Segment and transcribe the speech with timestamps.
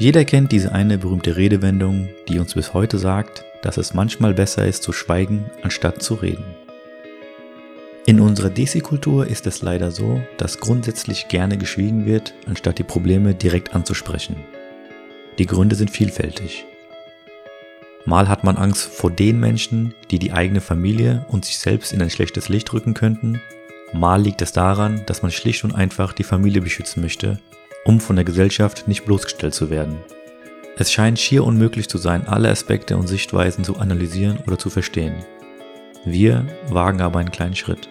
[0.00, 4.64] Jeder kennt diese eine berühmte Redewendung, die uns bis heute sagt, dass es manchmal besser
[4.64, 6.44] ist zu schweigen, anstatt zu reden.
[8.06, 13.34] In unserer Desi-Kultur ist es leider so, dass grundsätzlich gerne geschwiegen wird, anstatt die Probleme
[13.34, 14.36] direkt anzusprechen.
[15.36, 16.64] Die Gründe sind vielfältig.
[18.04, 22.00] Mal hat man Angst vor den Menschen, die die eigene Familie und sich selbst in
[22.00, 23.42] ein schlechtes Licht rücken könnten.
[23.92, 27.40] Mal liegt es daran, dass man schlicht und einfach die Familie beschützen möchte,
[27.84, 29.98] um von der Gesellschaft nicht bloßgestellt zu werden.
[30.76, 35.14] Es scheint schier unmöglich zu sein, alle Aspekte und Sichtweisen zu analysieren oder zu verstehen.
[36.04, 37.88] Wir wagen aber einen kleinen Schritt.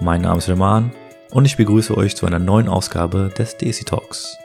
[0.00, 0.92] Mein Name ist Roman
[1.30, 4.36] und ich begrüße euch zu einer neuen Ausgabe des Desi Talks.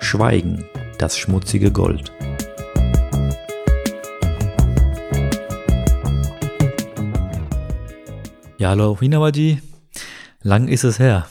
[0.00, 0.64] Schweigen,
[0.98, 2.12] das schmutzige Gold.
[8.58, 9.60] Ja, hallo Hinawaji.
[10.42, 11.26] Lang ist es her.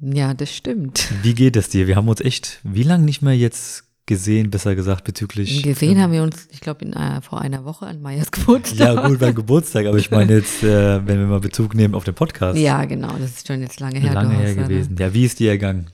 [0.00, 1.08] Ja, das stimmt.
[1.22, 1.86] Wie geht es dir?
[1.86, 5.62] Wir haben uns echt, wie lange nicht mehr jetzt gesehen, besser gesagt, bezüglich.
[5.62, 8.78] Gesehen ähm, haben wir uns, ich glaube, äh, vor einer Woche an Meyers Geburtstag.
[8.78, 12.04] Ja, gut, beim Geburtstag, aber ich meine jetzt, äh, wenn wir mal Bezug nehmen auf
[12.04, 12.58] den Podcast.
[12.58, 14.14] Ja, genau, das ist schon jetzt lange her.
[14.14, 14.96] Lange her gewesen.
[14.98, 15.88] Ja, wie ist dir ergangen?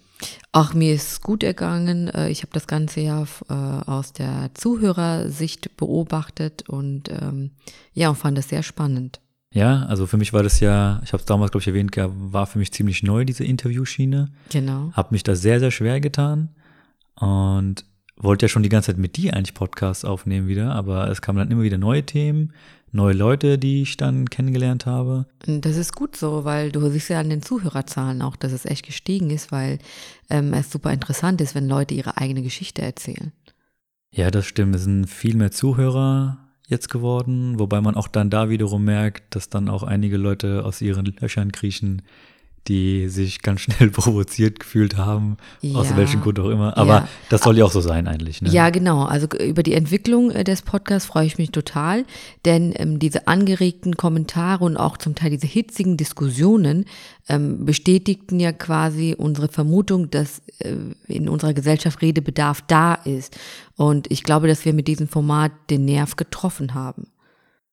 [0.52, 2.08] Ach, mir ist gut ergangen.
[2.08, 7.50] Äh, ich habe das Ganze ja äh, aus der Zuhörersicht beobachtet und ähm,
[7.94, 9.20] ja, und fand das sehr spannend.
[9.52, 12.46] Ja, also für mich war das ja, ich habe es damals, glaube ich, erwähnt, war
[12.46, 14.30] für mich ziemlich neu, diese Interviewschiene.
[14.50, 14.90] Genau.
[14.94, 16.48] Habe mich da sehr, sehr schwer getan
[17.16, 17.84] und
[18.16, 21.38] wollte ja schon die ganze Zeit mit dir eigentlich Podcasts aufnehmen wieder, aber es kamen
[21.38, 22.52] dann immer wieder neue Themen,
[22.92, 25.26] neue Leute, die ich dann kennengelernt habe.
[25.46, 28.86] Das ist gut so, weil du siehst ja an den Zuhörerzahlen auch, dass es echt
[28.86, 29.78] gestiegen ist, weil
[30.30, 33.32] ähm, es super interessant ist, wenn Leute ihre eigene Geschichte erzählen.
[34.10, 34.74] Ja, das stimmt.
[34.76, 36.38] Es sind viel mehr Zuhörer
[36.72, 40.80] jetzt geworden, wobei man auch dann da wiederum merkt, dass dann auch einige Leute aus
[40.80, 42.02] ihren Löchern kriechen,
[42.68, 45.78] die sich ganz schnell provoziert gefühlt haben, ja.
[45.78, 46.76] aus welchem Grund auch immer.
[46.76, 47.08] Aber ja.
[47.28, 48.40] das soll ja auch so sein eigentlich.
[48.40, 48.50] Ne?
[48.50, 49.04] Ja, genau.
[49.04, 52.04] Also über die Entwicklung äh, des Podcasts freue ich mich total,
[52.44, 56.84] denn ähm, diese angeregten Kommentare und auch zum Teil diese hitzigen Diskussionen
[57.28, 60.76] ähm, bestätigten ja quasi unsere Vermutung, dass äh,
[61.08, 63.36] in unserer Gesellschaft Redebedarf da ist.
[63.76, 67.08] Und ich glaube, dass wir mit diesem Format den Nerv getroffen haben.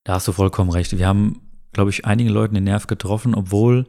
[0.03, 0.97] Da hast du vollkommen recht.
[0.97, 1.41] Wir haben,
[1.74, 3.85] glaube ich, einigen Leuten den Nerv getroffen, obwohl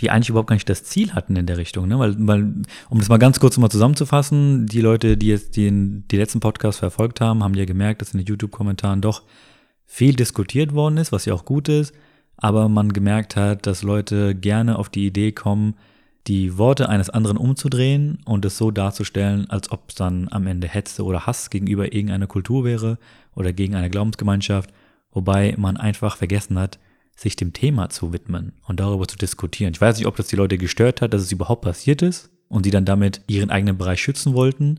[0.00, 1.88] die eigentlich überhaupt gar nicht das Ziel hatten in der Richtung.
[1.88, 1.98] Ne?
[1.98, 2.52] Weil, weil,
[2.88, 6.78] um das mal ganz kurz mal zusammenzufassen, die Leute, die jetzt den, die letzten Podcasts
[6.78, 9.22] verfolgt haben, haben ja gemerkt, dass in den YouTube-Kommentaren doch
[9.86, 11.94] viel diskutiert worden ist, was ja auch gut ist,
[12.36, 15.74] aber man gemerkt hat, dass Leute gerne auf die Idee kommen,
[16.26, 20.68] die Worte eines anderen umzudrehen und es so darzustellen, als ob es dann am Ende
[20.68, 22.98] Hetze oder Hass gegenüber irgendeiner Kultur wäre
[23.34, 24.70] oder gegen eine Glaubensgemeinschaft,
[25.10, 26.78] wobei man einfach vergessen hat,
[27.18, 29.72] sich dem Thema zu widmen und darüber zu diskutieren.
[29.74, 32.64] Ich weiß nicht, ob das die Leute gestört hat, dass es überhaupt passiert ist und
[32.64, 34.78] die dann damit ihren eigenen Bereich schützen wollten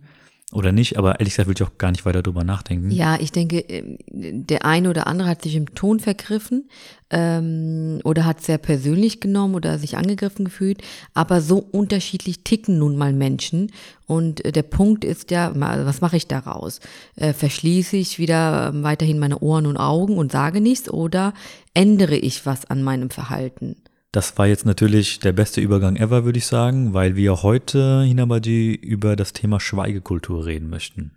[0.51, 2.89] oder nicht, aber ehrlich gesagt will ich auch gar nicht weiter drüber nachdenken.
[2.89, 6.67] Ja, ich denke, ähm, der eine oder andere hat sich im Ton vergriffen
[7.11, 10.81] ähm, oder hat sehr persönlich genommen oder sich angegriffen gefühlt,
[11.13, 13.71] aber so unterschiedlich ticken nun mal Menschen
[14.07, 16.79] und äh, der Punkt ist ja, was mache ich daraus?
[17.15, 21.35] Äh, verschließe ich wieder ähm, weiterhin meine Ohren und Augen und sage nichts oder
[21.75, 23.75] ändere ich was an meinem Verhalten?
[24.11, 28.73] Das war jetzt natürlich der beste Übergang ever, würde ich sagen, weil wir heute, Hinabadi,
[28.73, 31.11] über das Thema Schweigekultur reden möchten.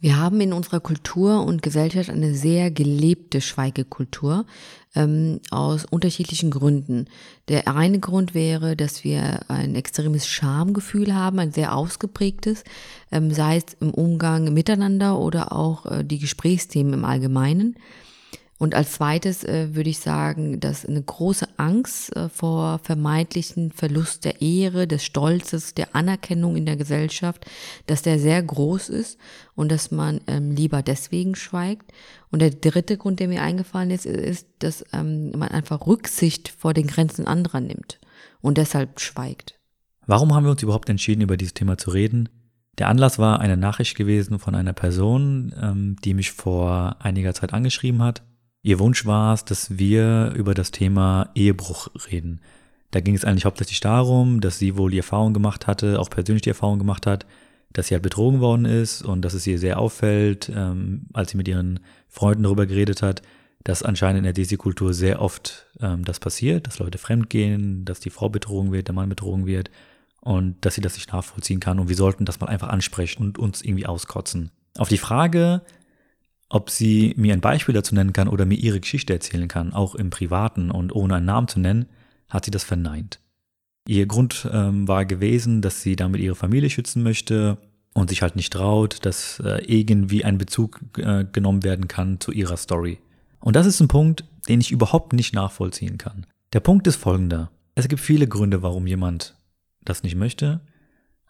[0.00, 4.46] Wir haben in unserer Kultur und Gesellschaft eine sehr gelebte Schweigekultur
[4.94, 7.06] ähm, aus unterschiedlichen Gründen.
[7.48, 12.62] Der eine Grund wäre, dass wir ein extremes Schamgefühl haben, ein sehr ausgeprägtes,
[13.10, 17.74] ähm, sei es im Umgang miteinander oder auch äh, die Gesprächsthemen im Allgemeinen.
[18.58, 24.24] Und als zweites äh, würde ich sagen, dass eine große Angst äh, vor vermeintlichen Verlust
[24.24, 27.46] der Ehre, des Stolzes, der Anerkennung in der Gesellschaft,
[27.86, 29.16] dass der sehr groß ist
[29.54, 31.92] und dass man ähm, lieber deswegen schweigt.
[32.32, 36.74] Und der dritte Grund, der mir eingefallen ist, ist, dass ähm, man einfach Rücksicht vor
[36.74, 38.00] den Grenzen anderer nimmt
[38.40, 39.54] und deshalb schweigt.
[40.06, 42.28] Warum haben wir uns überhaupt entschieden, über dieses Thema zu reden?
[42.78, 47.52] Der Anlass war eine Nachricht gewesen von einer Person, ähm, die mich vor einiger Zeit
[47.52, 48.22] angeschrieben hat
[48.62, 52.40] Ihr Wunsch war es, dass wir über das Thema Ehebruch reden.
[52.90, 56.42] Da ging es eigentlich hauptsächlich darum, dass sie wohl die Erfahrung gemacht hatte, auch persönlich
[56.42, 57.26] die Erfahrung gemacht hat,
[57.72, 61.36] dass sie halt betrogen worden ist und dass es ihr sehr auffällt, ähm, als sie
[61.36, 63.22] mit ihren Freunden darüber geredet hat,
[63.62, 68.10] dass anscheinend in der Desi-Kultur sehr oft ähm, das passiert, dass Leute fremdgehen, dass die
[68.10, 69.70] Frau betrogen wird, der Mann betrogen wird
[70.20, 73.38] und dass sie das nicht nachvollziehen kann und wir sollten das mal einfach ansprechen und
[73.38, 74.50] uns irgendwie auskotzen.
[74.78, 75.62] Auf die Frage,
[76.48, 79.94] ob sie mir ein Beispiel dazu nennen kann oder mir ihre Geschichte erzählen kann, auch
[79.94, 81.86] im Privaten und ohne einen Namen zu nennen,
[82.28, 83.20] hat sie das verneint.
[83.86, 87.58] Ihr Grund ähm, war gewesen, dass sie damit ihre Familie schützen möchte
[87.94, 92.32] und sich halt nicht traut, dass äh, irgendwie ein Bezug äh, genommen werden kann zu
[92.32, 92.98] ihrer Story.
[93.40, 96.26] Und das ist ein Punkt, den ich überhaupt nicht nachvollziehen kann.
[96.52, 97.50] Der Punkt ist folgender.
[97.74, 99.36] Es gibt viele Gründe, warum jemand
[99.84, 100.60] das nicht möchte.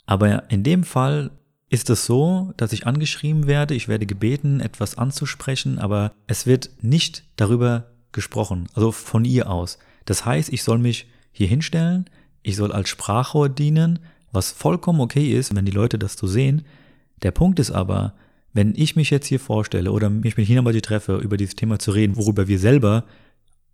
[0.06, 1.30] Aber in dem Fall
[1.70, 6.70] ist es so, dass ich angeschrieben werde, ich werde gebeten, etwas anzusprechen, aber es wird
[6.80, 9.78] nicht darüber gesprochen, also von ihr aus.
[10.06, 12.08] Das heißt, ich soll mich hier hinstellen,
[12.42, 13.98] ich soll als Sprachrohr dienen,
[14.32, 16.64] was vollkommen okay ist, wenn die Leute das so sehen.
[17.22, 18.14] Der Punkt ist aber,
[18.54, 21.90] wenn ich mich jetzt hier vorstelle oder mich mit Hinabadi treffe, über dieses Thema zu
[21.90, 23.04] reden, worüber wir selber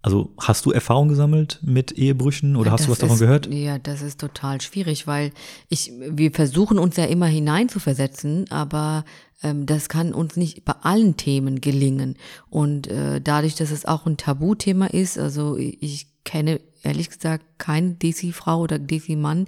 [0.04, 3.46] also hast du Erfahrung gesammelt mit Ehebrüchen oder ja, hast du was davon ist, gehört?
[3.46, 5.32] Ja, das ist total schwierig, weil
[5.70, 9.06] ich, wir versuchen uns ja immer hineinzuversetzen, aber
[9.42, 12.16] ähm, das kann uns nicht bei allen Themen gelingen.
[12.50, 17.98] Und äh, dadurch, dass es auch ein Tabuthema ist, also ich kenne ehrlich gesagt keinen
[17.98, 19.46] DC-Frau oder DC-Mann,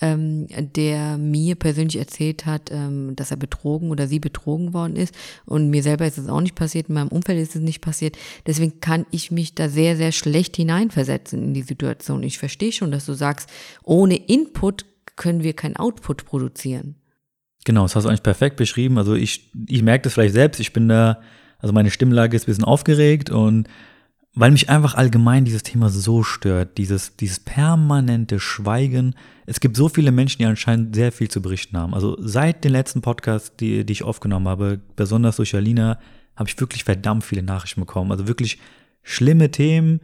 [0.00, 5.14] ähm, der mir persönlich erzählt hat, ähm, dass er betrogen oder sie betrogen worden ist.
[5.46, 8.16] Und mir selber ist es auch nicht passiert, in meinem Umfeld ist es nicht passiert.
[8.46, 12.22] Deswegen kann ich mich da sehr, sehr schlecht hineinversetzen in die Situation.
[12.22, 13.48] Ich verstehe schon, dass du sagst,
[13.82, 14.84] ohne Input
[15.16, 16.96] können wir kein Output produzieren.
[17.64, 18.98] Genau, das hast du eigentlich perfekt beschrieben.
[18.98, 21.20] Also ich, ich merke das vielleicht selbst, ich bin da,
[21.58, 23.68] also meine Stimmlage ist ein bisschen aufgeregt und
[24.34, 29.14] weil mich einfach allgemein dieses Thema so stört, dieses, dieses permanente Schweigen.
[29.46, 31.94] Es gibt so viele Menschen, die anscheinend sehr viel zu berichten haben.
[31.94, 36.00] Also seit den letzten Podcasts, die, die ich aufgenommen habe, besonders durch Alina,
[36.34, 38.10] habe ich wirklich verdammt viele Nachrichten bekommen.
[38.10, 38.58] Also wirklich
[39.04, 40.00] schlimme Themen,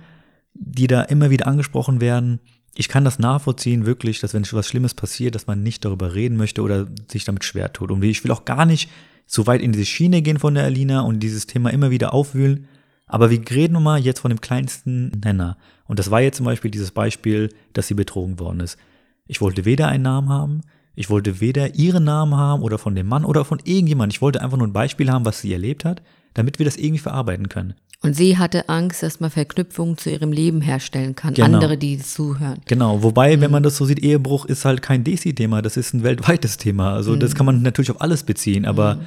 [0.54, 2.38] die da immer wieder angesprochen werden.
[2.76, 6.36] Ich kann das nachvollziehen, wirklich, dass wenn was Schlimmes passiert, dass man nicht darüber reden
[6.36, 7.90] möchte oder sich damit schwer tut.
[7.90, 8.88] Und ich will auch gar nicht
[9.26, 12.68] so weit in diese Schiene gehen von der Alina und dieses Thema immer wieder aufwühlen.
[13.10, 15.56] Aber wir reden nun mal jetzt von dem kleinsten Nenner.
[15.86, 18.78] Und das war jetzt zum Beispiel dieses Beispiel, dass sie betrogen worden ist.
[19.26, 20.60] Ich wollte weder einen Namen haben,
[20.94, 24.12] ich wollte weder ihren Namen haben oder von dem Mann oder von irgendjemand.
[24.12, 26.02] Ich wollte einfach nur ein Beispiel haben, was sie erlebt hat,
[26.34, 27.74] damit wir das irgendwie verarbeiten können.
[28.02, 31.34] Und sie hatte Angst, dass man Verknüpfungen zu ihrem Leben herstellen kann.
[31.34, 31.46] Genau.
[31.46, 32.60] Andere, die zuhören.
[32.64, 33.02] Genau.
[33.02, 33.42] Wobei, mhm.
[33.42, 35.60] wenn man das so sieht, Ehebruch ist halt kein Desi-Thema.
[35.60, 36.94] Das ist ein weltweites Thema.
[36.94, 37.20] Also, mhm.
[37.20, 38.64] das kann man natürlich auf alles beziehen.
[38.64, 39.00] Aber mhm.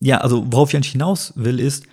[0.00, 1.86] ja, also, worauf ich eigentlich hinaus will, ist,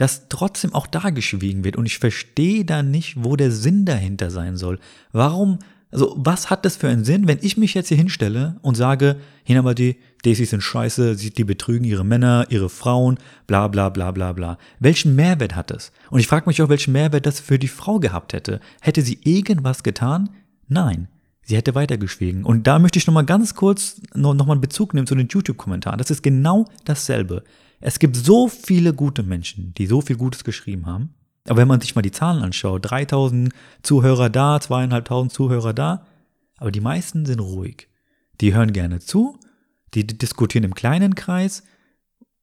[0.00, 1.76] dass trotzdem auch da geschwiegen wird.
[1.76, 4.78] Und ich verstehe da nicht, wo der Sinn dahinter sein soll.
[5.12, 5.58] Warum,
[5.90, 9.16] also was hat das für einen Sinn, wenn ich mich jetzt hier hinstelle und sage,
[9.44, 14.56] Hinabadi, Daisy sind scheiße, die betrügen ihre Männer, ihre Frauen, bla bla bla bla bla.
[14.78, 15.92] Welchen Mehrwert hat das?
[16.08, 18.60] Und ich frage mich auch, welchen Mehrwert das für die Frau gehabt hätte.
[18.80, 20.30] Hätte sie irgendwas getan?
[20.66, 21.08] Nein.
[21.42, 22.44] Sie hätte weitergeschwiegen.
[22.44, 25.98] Und da möchte ich nochmal ganz kurz noch, noch mal Bezug nehmen zu den YouTube-Kommentaren.
[25.98, 27.44] Das ist genau dasselbe.
[27.80, 31.14] Es gibt so viele gute Menschen, die so viel Gutes geschrieben haben.
[31.48, 36.06] Aber wenn man sich mal die Zahlen anschaut, 3000 Zuhörer da, zweieinhalbtausend Zuhörer da,
[36.58, 37.88] aber die meisten sind ruhig.
[38.42, 39.38] Die hören gerne zu,
[39.94, 41.62] die diskutieren im kleinen Kreis.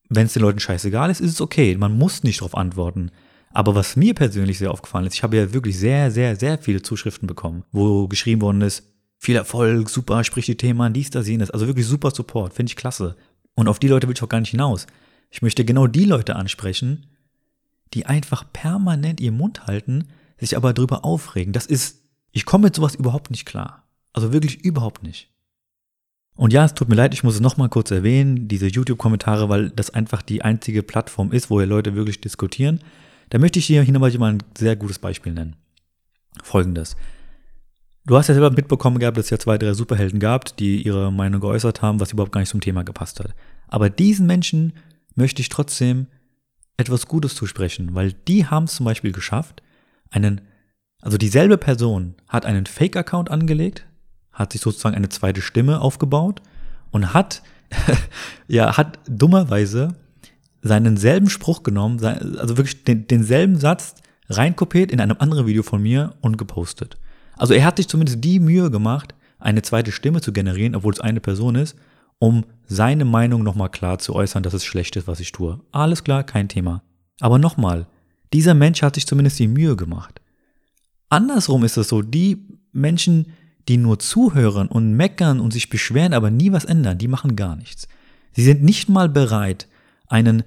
[0.10, 1.78] Wenn es den Leuten scheißegal ist, ist es okay.
[1.78, 3.12] Man muss nicht darauf antworten.
[3.52, 6.82] Aber was mir persönlich sehr aufgefallen ist, ich habe ja wirklich sehr, sehr, sehr viele
[6.82, 8.84] Zuschriften bekommen, wo geschrieben worden ist,
[9.20, 11.52] viel Erfolg, super, sprich die Themen an, dies, das, jenes.
[11.52, 13.16] Also wirklich super Support, finde ich klasse.
[13.56, 14.88] Und auf die Leute will ich auch gar nicht hinaus.
[15.30, 17.08] Ich möchte genau die Leute ansprechen,
[17.94, 20.08] die einfach permanent ihren Mund halten,
[20.38, 21.54] sich aber darüber aufregen.
[21.54, 22.02] Das ist,
[22.32, 23.88] ich komme mit sowas überhaupt nicht klar.
[24.14, 25.30] Also wirklich überhaupt nicht.
[26.36, 29.72] Und ja, es tut mir leid, ich muss es nochmal kurz erwähnen, diese YouTube-Kommentare, weil
[29.72, 32.80] das einfach die einzige Plattform ist, wo hier Leute wirklich diskutieren.
[33.30, 35.56] Da möchte ich hier nochmal ein sehr gutes Beispiel nennen.
[36.44, 36.96] Folgendes.
[38.06, 41.12] Du hast ja selber mitbekommen gehabt, dass es ja zwei, drei Superhelden gab, die ihre
[41.12, 43.34] Meinung geäußert haben, was überhaupt gar nicht zum Thema gepasst hat.
[43.68, 44.74] Aber diesen Menschen
[45.18, 46.08] möchte ich trotzdem
[46.78, 49.64] etwas Gutes zusprechen, weil die haben es zum Beispiel geschafft,
[50.12, 50.42] einen,
[51.02, 53.86] also dieselbe Person hat einen Fake-Account angelegt,
[54.32, 56.42] hat sich sozusagen eine zweite Stimme aufgebaut
[56.92, 57.42] und hat,
[58.48, 59.96] ja, hat dummerweise
[60.62, 63.96] seinen selben Spruch genommen, also wirklich den, denselben Satz
[64.30, 66.98] reinkopiert in einem anderen Video von mir und gepostet.
[67.38, 71.00] Also er hat sich zumindest die Mühe gemacht, eine zweite Stimme zu generieren, obwohl es
[71.00, 71.76] eine Person ist,
[72.20, 75.60] um seine Meinung nochmal klar zu äußern, dass es schlecht ist, was ich tue.
[75.72, 76.84] Alles klar, kein Thema.
[77.20, 77.88] Aber nochmal,
[78.34, 80.22] dieser Mensch hat sich zumindest die Mühe gemacht.
[81.10, 83.34] Andersrum ist es so, die Menschen,
[83.68, 87.56] die nur zuhören und meckern und sich beschweren, aber nie was ändern, die machen gar
[87.56, 87.88] nichts.
[88.34, 89.68] Sie sind nicht mal bereit,
[90.08, 90.44] einen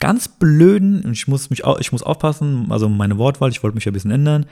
[0.00, 3.86] ganz blöden, und ich muss mich ich muss aufpassen, also meine Wortwahl, ich wollte mich
[3.86, 4.46] ein bisschen ändern,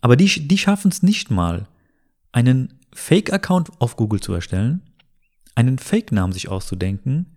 [0.00, 1.66] aber die, die schaffen es nicht mal,
[2.32, 4.82] einen Fake-Account auf Google zu erstellen,
[5.54, 7.36] einen Fake-Namen sich auszudenken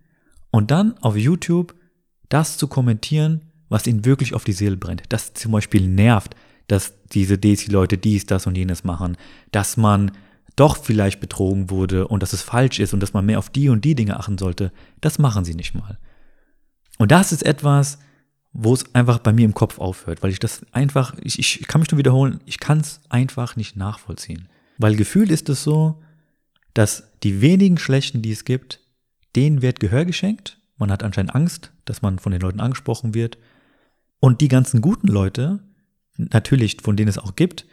[0.50, 1.74] und dann auf YouTube
[2.28, 5.02] das zu kommentieren, was ihnen wirklich auf die Seele brennt.
[5.08, 6.34] Das zum Beispiel nervt,
[6.68, 9.16] dass diese Desi-Leute dies, das und jenes machen,
[9.52, 10.12] dass man
[10.56, 13.68] doch vielleicht betrogen wurde und dass es falsch ist und dass man mehr auf die
[13.68, 15.98] und die Dinge achten sollte, das machen sie nicht mal.
[16.98, 17.98] Und das ist etwas,
[18.52, 21.82] wo es einfach bei mir im Kopf aufhört, weil ich das einfach, ich, ich kann
[21.82, 24.48] mich nur wiederholen, ich kann es einfach nicht nachvollziehen.
[24.78, 26.02] Weil gefühlt ist es so,
[26.76, 28.80] dass die wenigen Schlechten, die es gibt,
[29.34, 30.60] denen wird Gehör geschenkt.
[30.76, 33.38] Man hat anscheinend Angst, dass man von den Leuten angesprochen wird.
[34.20, 35.60] Und die ganzen guten Leute,
[36.18, 37.64] natürlich, von denen es auch gibt,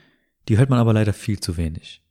[0.47, 2.01] die hört man aber leider viel zu wenig.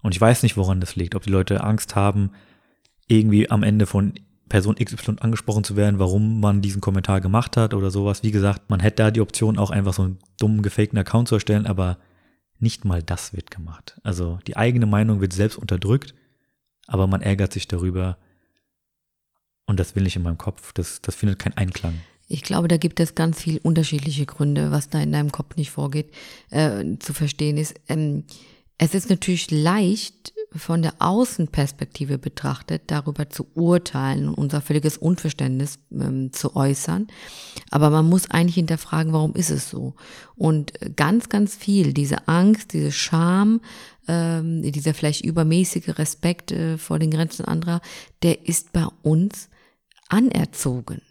[0.00, 1.16] Und ich weiß nicht, woran das liegt.
[1.16, 2.30] Ob die Leute Angst haben,
[3.08, 4.14] irgendwie am Ende von
[4.48, 8.22] Person XY angesprochen zu werden, warum man diesen Kommentar gemacht hat oder sowas.
[8.22, 11.34] Wie gesagt, man hätte da die Option, auch einfach so einen dummen, gefakten Account zu
[11.34, 11.98] erstellen, aber
[12.58, 14.00] nicht mal das wird gemacht.
[14.02, 16.14] Also die eigene Meinung wird selbst unterdrückt,
[16.86, 18.18] aber man ärgert sich darüber.
[19.66, 20.72] Und das will nicht in meinem Kopf.
[20.72, 21.94] Das, das findet keinen Einklang.
[22.28, 25.70] Ich glaube, da gibt es ganz viele unterschiedliche Gründe, was da in deinem Kopf nicht
[25.70, 26.12] vorgeht,
[26.50, 27.74] äh, zu verstehen ist.
[27.88, 28.24] Ähm,
[28.78, 35.78] es ist natürlich leicht, von der Außenperspektive betrachtet, darüber zu urteilen und unser völliges Unverständnis
[35.92, 37.06] ähm, zu äußern.
[37.70, 39.94] Aber man muss eigentlich hinterfragen, warum ist es so?
[40.34, 43.60] Und ganz, ganz viel, diese Angst, diese Scham,
[44.08, 47.80] ähm, dieser vielleicht übermäßige Respekt äh, vor den Grenzen anderer,
[48.22, 49.48] der ist bei uns
[50.08, 51.02] anerzogen.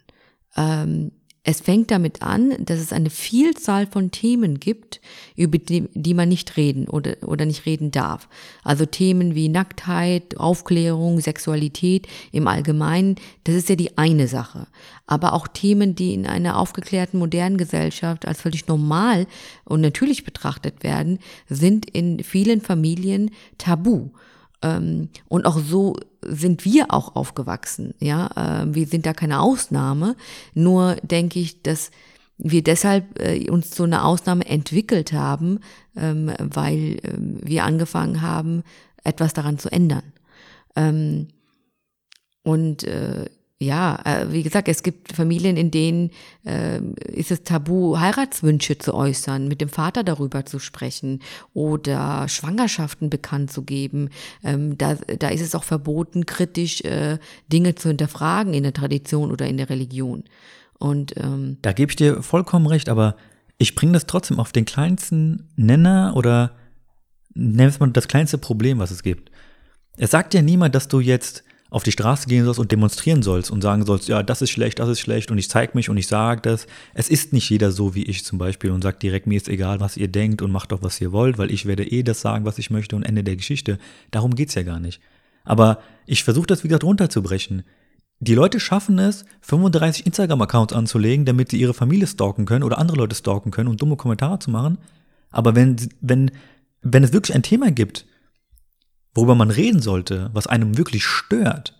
[0.56, 1.12] Ähm,
[1.48, 5.00] es fängt damit an, dass es eine Vielzahl von Themen gibt,
[5.36, 8.28] über die, die man nicht reden oder, oder nicht reden darf.
[8.64, 14.66] Also Themen wie Nacktheit, Aufklärung, Sexualität im Allgemeinen, das ist ja die eine Sache.
[15.06, 19.28] Aber auch Themen, die in einer aufgeklärten modernen Gesellschaft als völlig normal
[19.64, 24.10] und natürlich betrachtet werden, sind in vielen Familien tabu.
[24.62, 27.94] Ähm, und auch so sind wir auch aufgewachsen.
[28.00, 30.16] Ja, äh, wir sind da keine Ausnahme.
[30.54, 31.90] Nur denke ich, dass
[32.38, 35.60] wir deshalb äh, uns so eine Ausnahme entwickelt haben,
[35.96, 38.62] ähm, weil ähm, wir angefangen haben,
[39.04, 40.02] etwas daran zu ändern.
[42.42, 43.24] und äh,
[43.58, 46.10] ja, äh, wie gesagt, es gibt Familien, in denen
[46.44, 46.78] äh,
[47.10, 51.22] ist es tabu, Heiratswünsche zu äußern, mit dem Vater darüber zu sprechen
[51.54, 54.10] oder Schwangerschaften bekannt zu geben.
[54.44, 57.18] Ähm, da, da ist es auch verboten, kritisch äh,
[57.50, 60.24] Dinge zu hinterfragen in der Tradition oder in der Religion.
[60.78, 63.16] Und ähm, da gebe ich dir vollkommen recht, aber
[63.56, 66.56] ich bringe das trotzdem auf den kleinsten Nenner oder
[67.32, 69.30] nenn es mal das kleinste Problem, was es gibt.
[69.96, 73.50] Es sagt ja niemand, dass du jetzt auf die Straße gehen sollst und demonstrieren sollst
[73.50, 75.96] und sagen sollst, ja, das ist schlecht, das ist schlecht und ich zeige mich und
[75.96, 76.66] ich sage das.
[76.94, 79.80] Es ist nicht jeder so wie ich zum Beispiel und sagt direkt, mir ist egal,
[79.80, 82.44] was ihr denkt und macht doch, was ihr wollt, weil ich werde eh das sagen,
[82.44, 83.78] was ich möchte und Ende der Geschichte.
[84.10, 85.00] Darum geht's ja gar nicht.
[85.44, 87.64] Aber ich versuche das, wie gesagt, runterzubrechen.
[88.20, 92.96] Die Leute schaffen es, 35 Instagram-Accounts anzulegen, damit sie ihre Familie stalken können oder andere
[92.96, 94.78] Leute stalken können und dumme Kommentare zu machen.
[95.30, 96.30] Aber wenn, wenn,
[96.80, 98.06] wenn es wirklich ein Thema gibt,
[99.16, 101.74] worüber man reden sollte, was einem wirklich stört,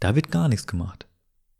[0.00, 1.06] da wird gar nichts gemacht.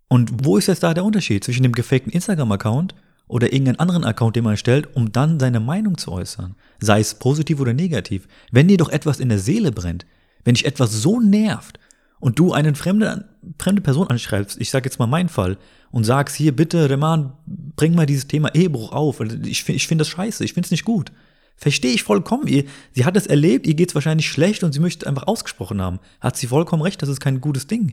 [0.08, 2.94] Und wo ist jetzt da der Unterschied zwischen dem gefakten Instagram-Account
[3.28, 6.56] oder irgendeinen anderen Account, den man erstellt, um dann seine Meinung zu äußern?
[6.80, 8.26] Sei es positiv oder negativ.
[8.50, 10.04] Wenn dir doch etwas in der Seele brennt,
[10.44, 11.78] wenn dich etwas so nervt
[12.18, 13.28] und du eine fremde,
[13.58, 15.58] fremde Person anschreibst, ich sage jetzt mal meinen Fall,
[15.92, 19.20] und sagst, hier bitte, Reman, bring mal dieses Thema Ehebruch auf.
[19.44, 21.12] Ich, ich finde das scheiße, ich finde es nicht gut.
[21.60, 22.46] Verstehe ich vollkommen.
[22.46, 25.82] Ihr, sie hat es erlebt, ihr geht es wahrscheinlich schlecht und sie möchte einfach ausgesprochen
[25.82, 25.98] haben.
[26.18, 27.92] Hat sie vollkommen recht, das ist kein gutes Ding.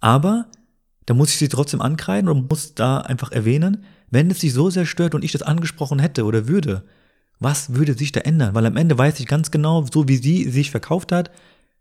[0.00, 0.46] Aber
[1.04, 4.70] da muss ich sie trotzdem ankreiden und muss da einfach erwähnen, wenn es sie so
[4.70, 6.84] sehr stört und ich das angesprochen hätte oder würde,
[7.40, 8.54] was würde sich da ändern?
[8.54, 11.32] Weil am Ende weiß ich ganz genau, so wie sie sich verkauft hat,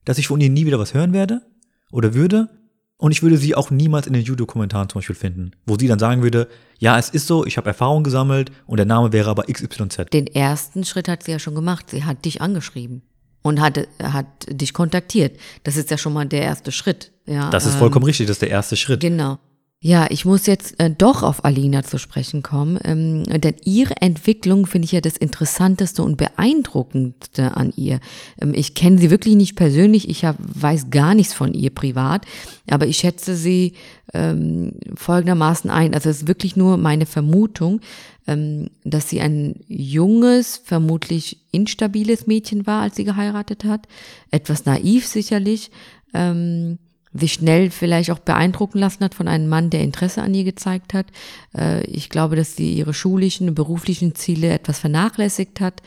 [0.04, 1.44] dass ich von ihr nie wieder was hören werde
[1.92, 2.50] oder würde
[2.98, 6.00] und ich würde sie auch niemals in den YouTube-Kommentaren zum Beispiel finden, wo sie dann
[6.00, 6.48] sagen würde,
[6.80, 10.10] ja, es ist so, ich habe Erfahrung gesammelt und der Name wäre aber XYZ.
[10.12, 11.92] Den ersten Schritt hat sie ja schon gemacht.
[11.92, 13.04] Sie hat dich angeschrieben
[13.44, 15.38] und hat, hat dich kontaktiert.
[15.64, 17.12] Das ist ja schon mal der erste Schritt.
[17.26, 19.02] Ja, das ist vollkommen ähm, richtig, das ist der erste Schritt.
[19.02, 19.38] Genau.
[19.80, 24.66] Ja, ich muss jetzt äh, doch auf Alina zu sprechen kommen, ähm, denn ihre Entwicklung
[24.66, 28.00] finde ich ja das Interessanteste und Beeindruckendste an ihr.
[28.42, 32.26] Ähm, ich kenne sie wirklich nicht persönlich, ich hab, weiß gar nichts von ihr privat,
[32.68, 33.74] aber ich schätze sie
[34.16, 35.94] ähm, folgendermaßen ein.
[35.94, 37.80] Also es ist wirklich nur meine Vermutung,
[38.26, 43.88] ähm, dass sie ein junges, vermutlich instabiles Mädchen war, als sie geheiratet hat,
[44.32, 45.70] etwas naiv sicherlich.
[46.16, 46.80] Ähm,
[47.20, 50.94] sich schnell vielleicht auch beeindrucken lassen hat von einem Mann, der Interesse an ihr gezeigt
[50.94, 51.08] hat.
[51.56, 55.82] Äh, ich glaube, dass sie ihre schulischen beruflichen Ziele etwas vernachlässigt hat.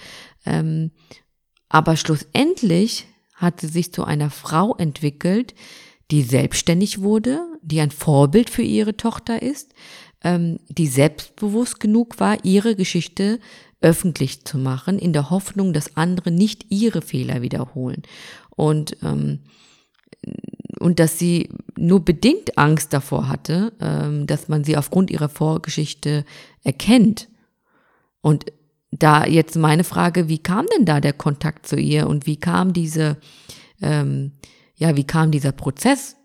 [0.46, 0.90] Ähm,
[1.68, 5.54] aber schlussendlich hat sie sich zu einer Frau entwickelt,
[6.10, 9.74] die selbstständig wurde, die ein Vorbild für ihre Tochter ist,
[10.22, 13.38] ähm, die selbstbewusst genug war, ihre Geschichte
[13.80, 18.02] öffentlich zu machen, in der Hoffnung, dass andere nicht ihre Fehler wiederholen.
[18.50, 19.40] Und, ähm,
[20.80, 26.24] und dass sie nur bedingt Angst davor hatte, ähm, dass man sie aufgrund ihrer Vorgeschichte
[26.64, 27.28] erkennt.
[28.22, 28.46] Und
[28.90, 32.72] da jetzt meine Frage, wie kam denn da der Kontakt zu ihr und wie kam
[32.72, 33.18] diese,
[33.82, 34.32] ähm,
[34.74, 36.16] ja, wie kam dieser Prozess?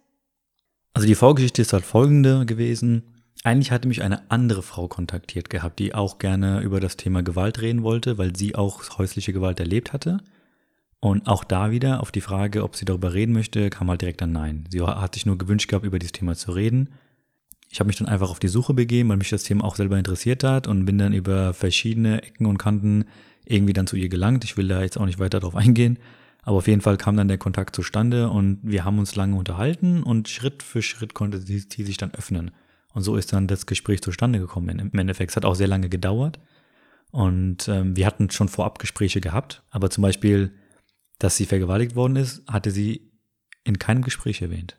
[0.93, 3.03] Also die Vorgeschichte ist halt folgende gewesen.
[3.43, 7.61] Eigentlich hatte mich eine andere Frau kontaktiert gehabt, die auch gerne über das Thema Gewalt
[7.61, 10.21] reden wollte, weil sie auch häusliche Gewalt erlebt hatte.
[11.05, 14.23] Und auch da wieder auf die Frage, ob sie darüber reden möchte, kam halt direkt
[14.23, 14.63] ein Nein.
[14.71, 16.89] Sie hat sich nur gewünscht gehabt, über dieses Thema zu reden.
[17.69, 19.99] Ich habe mich dann einfach auf die Suche begeben, weil mich das Thema auch selber
[19.99, 23.05] interessiert hat und bin dann über verschiedene Ecken und Kanten
[23.45, 24.45] irgendwie dann zu ihr gelangt.
[24.45, 25.99] Ich will da jetzt auch nicht weiter drauf eingehen,
[26.41, 30.01] aber auf jeden Fall kam dann der Kontakt zustande und wir haben uns lange unterhalten
[30.01, 32.49] und Schritt für Schritt konnte sie, sie sich dann öffnen.
[32.95, 34.79] Und so ist dann das Gespräch zustande gekommen.
[34.79, 36.39] Im Endeffekt, es hat auch sehr lange gedauert.
[37.11, 40.51] Und ähm, wir hatten schon vorab Gespräche gehabt, aber zum Beispiel,
[41.19, 43.11] dass sie vergewaltigt worden ist, hatte sie
[43.63, 44.77] in keinem Gespräch erwähnt.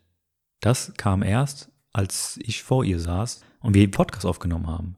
[0.60, 4.96] Das kam erst, als ich vor ihr saß und wir den Podcast aufgenommen haben.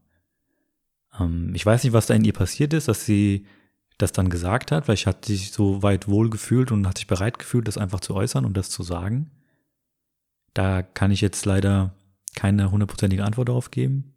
[1.19, 3.45] Ähm, ich weiß nicht, was da in ihr passiert ist, dass sie
[3.97, 4.85] das dann gesagt hat.
[4.85, 7.99] Vielleicht hat sie sich so weit wohl gefühlt und hat sich bereit gefühlt, das einfach
[7.99, 9.31] zu äußern und das zu sagen.
[10.53, 11.93] Da kann ich jetzt leider
[12.35, 14.15] keine hundertprozentige Antwort darauf geben.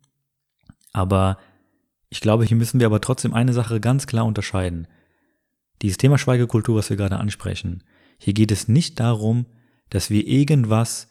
[0.93, 1.39] Aber
[2.09, 4.87] ich glaube, hier müssen wir aber trotzdem eine Sache ganz klar unterscheiden.
[5.83, 7.83] Dieses Thema Schweigekultur, was wir gerade ansprechen.
[8.19, 9.47] Hier geht es nicht darum,
[9.91, 11.09] dass wir irgendwas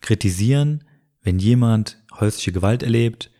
[0.00, 0.84] kritisieren,
[1.22, 3.30] wenn jemand häusliche Gewalt erlebt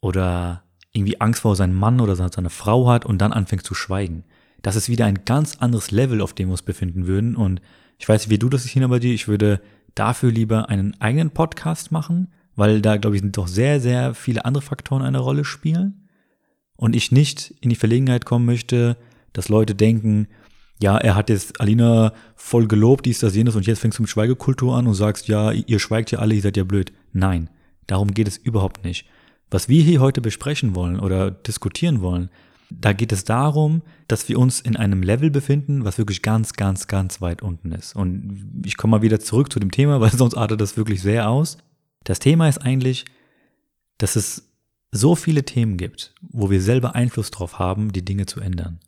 [0.00, 4.24] oder irgendwie Angst vor seinem Mann oder seiner Frau hat und dann anfängt zu schweigen.
[4.62, 7.36] Das ist wieder ein ganz anderes Level, auf dem wir uns befinden würden.
[7.36, 7.62] Und
[7.98, 9.14] ich weiß nicht, wie du das siehst, bei dir.
[9.14, 9.60] Ich würde
[9.94, 14.62] dafür lieber einen eigenen Podcast machen, weil da, glaube ich, doch sehr, sehr viele andere
[14.62, 16.08] Faktoren eine Rolle spielen.
[16.76, 18.96] Und ich nicht in die Verlegenheit kommen möchte,
[19.32, 20.28] dass Leute denken,
[20.82, 24.10] ja, er hat jetzt Alina voll gelobt, dies, das, jenes, und jetzt fängst du mit
[24.10, 26.92] Schweigekultur an und sagst, ja, ihr schweigt ja alle, ihr seid ja blöd.
[27.12, 27.50] Nein,
[27.86, 29.06] darum geht es überhaupt nicht.
[29.50, 32.30] Was wir hier heute besprechen wollen oder diskutieren wollen,
[32.70, 36.86] da geht es darum, dass wir uns in einem Level befinden, was wirklich ganz, ganz,
[36.86, 37.96] ganz weit unten ist.
[37.96, 41.28] Und ich komme mal wieder zurück zu dem Thema, weil sonst artet das wirklich sehr
[41.28, 41.58] aus.
[42.04, 43.04] Das Thema ist eigentlich,
[43.98, 44.48] dass es
[44.92, 48.80] so viele Themen gibt, wo wir selber Einfluss drauf haben, die Dinge zu ändern.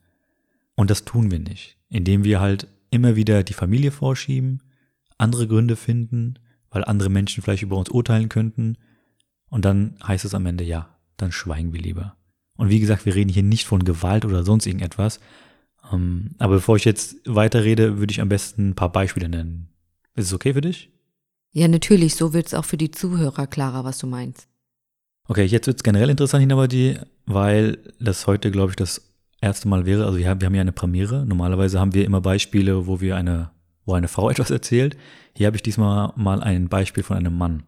[0.74, 4.62] Und das tun wir nicht, indem wir halt immer wieder die Familie vorschieben,
[5.18, 6.38] andere Gründe finden,
[6.70, 8.76] weil andere Menschen vielleicht über uns urteilen könnten
[9.52, 12.16] und dann heißt es am Ende, ja, dann schweigen wir lieber.
[12.56, 15.20] Und wie gesagt, wir reden hier nicht von Gewalt oder sonst irgendetwas.
[15.92, 19.68] Ähm, aber bevor ich jetzt weiterrede, würde ich am besten ein paar Beispiele nennen.
[20.14, 20.90] Ist es okay für dich?
[21.52, 22.14] Ja, natürlich.
[22.14, 24.48] So wird es auch für die Zuhörer klarer, was du meinst.
[25.28, 29.11] Okay, jetzt wird es generell interessant, Hinabadi, weil das heute, glaube ich, das
[29.42, 30.06] erste Mal wäre.
[30.06, 31.26] Also wir haben, wir haben ja eine Premiere.
[31.26, 33.50] Normalerweise haben wir immer Beispiele, wo wir eine,
[33.84, 34.96] wo eine Frau etwas erzählt.
[35.36, 37.64] Hier habe ich diesmal mal ein Beispiel von einem Mann.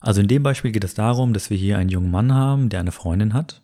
[0.00, 2.80] Also in dem Beispiel geht es darum, dass wir hier einen jungen Mann haben, der
[2.80, 3.60] eine Freundin hat,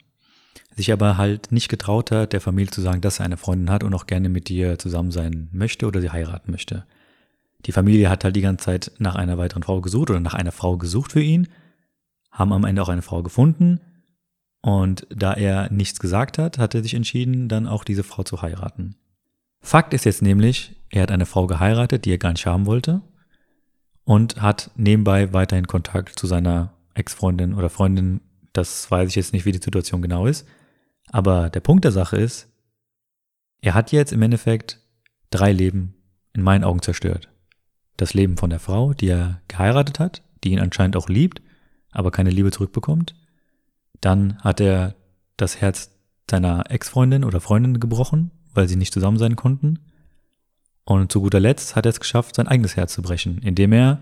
[0.74, 3.82] sich aber halt nicht getraut hat, der Familie zu sagen, dass er eine Freundin hat
[3.82, 6.84] und auch gerne mit ihr zusammen sein möchte oder sie heiraten möchte.
[7.64, 10.52] Die Familie hat halt die ganze Zeit nach einer weiteren Frau gesucht oder nach einer
[10.52, 11.48] Frau gesucht für ihn,
[12.30, 13.80] haben am Ende auch eine Frau gefunden
[14.62, 18.42] und da er nichts gesagt hat, hat er sich entschieden, dann auch diese Frau zu
[18.42, 18.96] heiraten.
[19.60, 23.02] Fakt ist jetzt nämlich, er hat eine Frau geheiratet, die er gar nicht haben wollte
[24.04, 28.20] und hat nebenbei weiterhin Kontakt zu seiner Ex-Freundin oder Freundin.
[28.52, 30.46] Das weiß ich jetzt nicht, wie die Situation genau ist.
[31.10, 32.48] Aber der Punkt der Sache ist,
[33.60, 34.80] er hat jetzt im Endeffekt
[35.30, 35.94] drei Leben
[36.32, 37.28] in meinen Augen zerstört.
[37.96, 41.42] Das Leben von der Frau, die er geheiratet hat, die ihn anscheinend auch liebt,
[41.90, 43.14] aber keine Liebe zurückbekommt.
[44.00, 44.94] Dann hat er
[45.36, 45.90] das Herz
[46.30, 49.78] seiner Ex-Freundin oder Freundin gebrochen, weil sie nicht zusammen sein konnten.
[50.84, 54.00] Und zu guter Letzt hat er es geschafft, sein eigenes Herz zu brechen, indem er,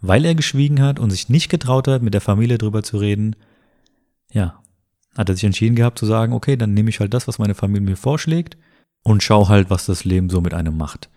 [0.00, 3.36] weil er geschwiegen hat und sich nicht getraut hat, mit der Familie drüber zu reden,
[4.32, 4.60] ja,
[5.16, 7.54] hat er sich entschieden gehabt zu sagen, okay, dann nehme ich halt das, was meine
[7.54, 8.56] Familie mir vorschlägt
[9.02, 11.08] und schau halt, was das Leben so mit einem macht.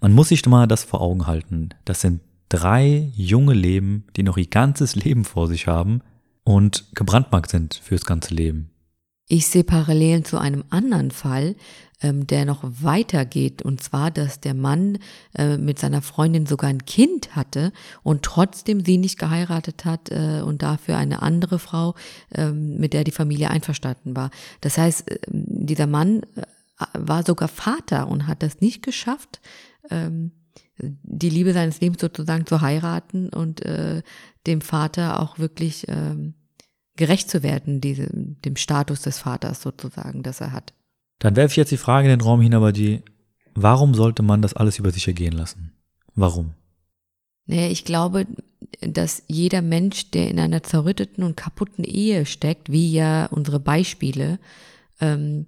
[0.00, 1.70] Man muss sich mal das vor Augen halten.
[1.84, 6.02] Das sind drei junge Leben, die noch ihr ganzes Leben vor sich haben
[6.44, 8.70] und gebrandmarkt sind fürs ganze Leben.
[9.26, 11.56] Ich sehe Parallelen zu einem anderen Fall,
[12.02, 13.62] ähm, der noch weitergeht.
[13.62, 14.98] Und zwar, dass der Mann
[15.34, 20.42] äh, mit seiner Freundin sogar ein Kind hatte und trotzdem sie nicht geheiratet hat äh,
[20.44, 21.94] und dafür eine andere Frau,
[22.30, 24.30] äh, mit der die Familie einverstanden war.
[24.60, 26.42] Das heißt, äh, dieser Mann äh,
[26.92, 29.40] war sogar Vater und hat das nicht geschafft,
[29.90, 30.32] ähm,
[30.78, 34.02] die Liebe seines Lebens sozusagen zu heiraten und äh,
[34.46, 36.34] dem Vater auch wirklich ähm,
[36.96, 40.72] gerecht zu werden, diese, dem Status des Vaters sozusagen, das er hat.
[41.18, 43.02] Dann werfe ich jetzt die Frage in den Raum hin, aber die,
[43.54, 45.72] warum sollte man das alles über sich ergehen lassen?
[46.14, 46.54] Warum?
[47.46, 48.26] Naja, ich glaube,
[48.80, 54.38] dass jeder Mensch, der in einer zerrütteten und kaputten Ehe steckt, wie ja unsere Beispiele,
[55.00, 55.46] ähm,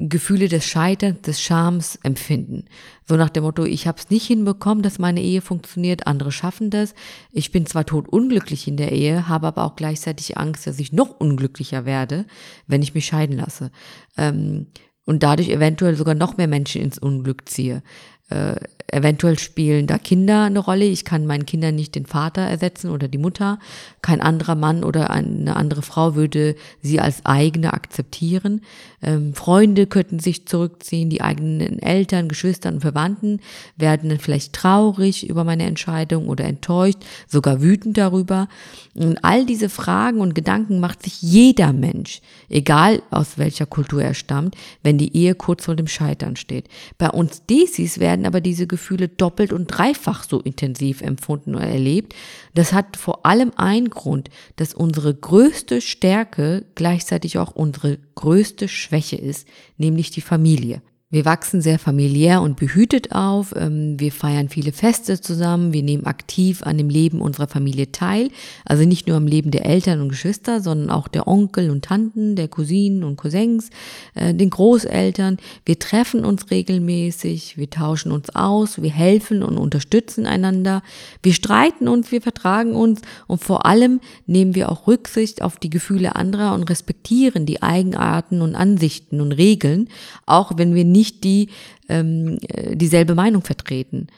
[0.00, 2.64] Gefühle des Scheiterns, des Schams empfinden.
[3.04, 6.70] So nach dem Motto, ich habe es nicht hinbekommen, dass meine Ehe funktioniert, andere schaffen
[6.70, 6.94] das.
[7.32, 10.92] Ich bin zwar tot unglücklich in der Ehe, habe aber auch gleichzeitig Angst, dass ich
[10.92, 12.26] noch unglücklicher werde,
[12.66, 13.72] wenn ich mich scheiden lasse.
[14.16, 14.68] Ähm,
[15.04, 17.82] und dadurch eventuell sogar noch mehr Menschen ins Unglück ziehe.
[18.30, 18.56] Äh,
[18.90, 20.84] eventuell spielen da Kinder eine Rolle.
[20.86, 23.58] Ich kann meinen Kindern nicht den Vater ersetzen oder die Mutter.
[24.02, 28.62] Kein anderer Mann oder eine andere Frau würde sie als eigene akzeptieren.
[29.02, 33.40] Ähm, Freunde könnten sich zurückziehen, die eigenen Eltern, Geschwistern und Verwandten
[33.76, 38.48] werden vielleicht traurig über meine Entscheidung oder enttäuscht, sogar wütend darüber.
[38.94, 44.14] Und all diese Fragen und Gedanken macht sich jeder Mensch, egal aus welcher Kultur er
[44.14, 46.68] stammt, wenn die Ehe kurz vor dem Scheitern steht.
[46.96, 52.14] Bei uns Desis werden aber diese Gefühle doppelt und dreifach so intensiv empfunden und erlebt.
[52.54, 59.16] Das hat vor allem einen Grund, dass unsere größte Stärke gleichzeitig auch unsere größte Schwäche
[59.16, 60.82] ist, nämlich die Familie.
[61.10, 63.54] Wir wachsen sehr familiär und behütet auf.
[63.56, 65.72] Ähm, wir feiern viele Feste zusammen.
[65.72, 68.28] Wir nehmen aktiv an dem Leben unserer Familie teil.
[68.66, 72.36] Also nicht nur am Leben der Eltern und Geschwister, sondern auch der Onkel und Tanten,
[72.36, 73.70] der Cousinen und Cousins,
[74.14, 75.38] äh, den Großeltern.
[75.64, 77.56] Wir treffen uns regelmäßig.
[77.56, 78.82] Wir tauschen uns aus.
[78.82, 80.82] Wir helfen und unterstützen einander.
[81.22, 82.12] Wir streiten uns.
[82.12, 83.00] Wir vertragen uns.
[83.26, 88.42] Und vor allem nehmen wir auch Rücksicht auf die Gefühle anderer und respektieren die Eigenarten
[88.42, 89.88] und Ansichten und Regeln,
[90.26, 91.48] auch wenn wir nicht nicht die
[91.88, 94.08] ähm, äh, dieselbe Meinung vertreten.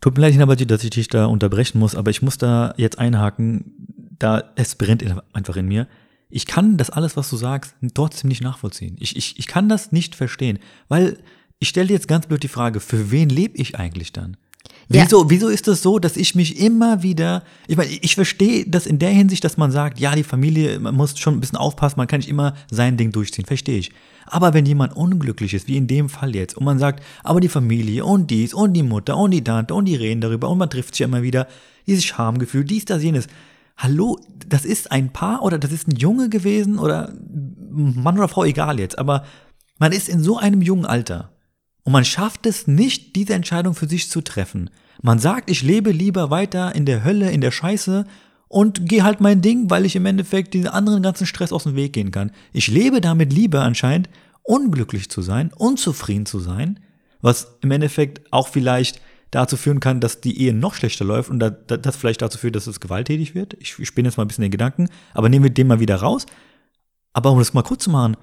[0.00, 2.98] Tut mir leid, Hinabati, dass ich dich da unterbrechen muss, aber ich muss da jetzt
[2.98, 3.74] einhaken,
[4.18, 5.86] da es brennt einfach in mir.
[6.30, 8.96] Ich kann das alles, was du sagst, trotzdem nicht nachvollziehen.
[9.00, 11.18] Ich, ich, ich kann das nicht verstehen, weil
[11.58, 14.36] ich stelle jetzt ganz blöd die Frage, für wen lebe ich eigentlich dann?
[14.92, 15.30] Wieso, ja.
[15.30, 18.98] wieso ist das so, dass ich mich immer wieder, ich meine, ich verstehe das in
[18.98, 22.08] der Hinsicht, dass man sagt, ja, die Familie, man muss schon ein bisschen aufpassen, man
[22.08, 23.92] kann nicht immer sein Ding durchziehen, verstehe ich.
[24.26, 27.48] Aber wenn jemand unglücklich ist, wie in dem Fall jetzt, und man sagt, aber die
[27.48, 30.68] Familie und dies und die Mutter und die Tante und die reden darüber und man
[30.68, 31.46] trifft sich immer wieder,
[31.86, 33.28] dieses Schamgefühl, dies, das, jenes.
[33.76, 37.12] Hallo, das ist ein Paar oder das ist ein Junge gewesen oder
[37.70, 39.24] Mann oder Frau, egal jetzt, aber
[39.78, 41.30] man ist in so einem jungen Alter
[41.84, 44.70] und man schafft es nicht, diese Entscheidung für sich zu treffen.
[45.02, 48.04] Man sagt, ich lebe lieber weiter in der Hölle, in der Scheiße
[48.48, 51.76] und gehe halt mein Ding, weil ich im Endeffekt den anderen ganzen Stress aus dem
[51.76, 52.32] Weg gehen kann.
[52.52, 54.10] Ich lebe damit lieber anscheinend,
[54.42, 56.80] unglücklich zu sein, unzufrieden zu sein,
[57.22, 61.38] was im Endeffekt auch vielleicht dazu führen kann, dass die Ehe noch schlechter läuft und
[61.38, 63.54] das vielleicht dazu führt, dass es gewalttätig wird.
[63.60, 65.96] Ich, ich spinne jetzt mal ein bisschen den Gedanken, aber nehmen wir den mal wieder
[65.96, 66.26] raus.
[67.12, 68.16] Aber um das mal kurz zu machen,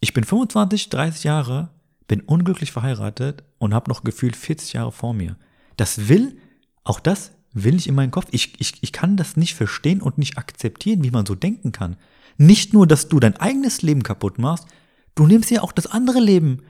[0.00, 1.68] ich bin 25, 30 Jahre,
[2.06, 5.36] bin unglücklich verheiratet und habe noch gefühlt 40 Jahre vor mir.
[5.76, 6.38] Das will,
[6.84, 8.28] auch das will ich in meinen Kopf.
[8.30, 11.96] Ich, ich, ich kann das nicht verstehen und nicht akzeptieren, wie man so denken kann.
[12.38, 14.66] Nicht nur, dass du dein eigenes Leben kaputt machst,
[15.14, 16.62] du nimmst ja auch das andere Leben.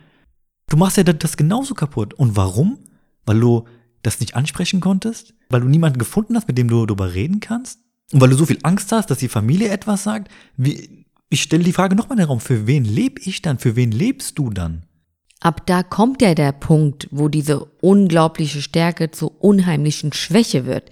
[0.68, 2.14] Du machst ja das genauso kaputt.
[2.14, 2.79] Und warum?
[3.25, 3.64] Weil du
[4.03, 5.35] das nicht ansprechen konntest?
[5.49, 7.81] Weil du niemanden gefunden hast, mit dem du darüber reden kannst?
[8.12, 10.31] Und weil du so viel Angst hast, dass die Familie etwas sagt?
[10.57, 13.59] Wie, ich stelle die Frage nochmal in den Raum, für wen lebe ich dann?
[13.59, 14.86] Für wen lebst du dann?
[15.40, 20.90] Ab da kommt ja der Punkt, wo diese unglaubliche Stärke zur unheimlichen Schwäche wird.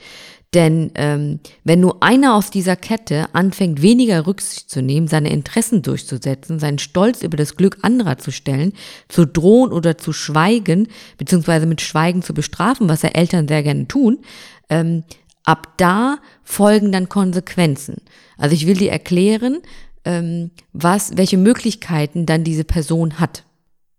[0.54, 5.82] Denn ähm, wenn nur einer aus dieser Kette anfängt, weniger Rücksicht zu nehmen, seine Interessen
[5.82, 8.72] durchzusetzen, seinen Stolz über das Glück anderer zu stellen,
[9.08, 10.86] zu drohen oder zu schweigen,
[11.18, 14.20] beziehungsweise mit Schweigen zu bestrafen, was ja Eltern sehr gerne tun,
[14.70, 15.02] ähm,
[15.42, 17.96] ab da folgen dann Konsequenzen.
[18.38, 19.58] Also ich will dir erklären,
[20.04, 23.44] ähm, was, welche Möglichkeiten dann diese Person hat.